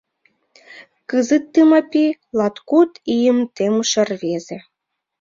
Кызыт 1.09 1.43
Тымапи— 1.53 2.05
латкуд 2.37 2.91
ийым 3.15 3.39
темыше 3.55 4.01
рвезе. 4.09 4.57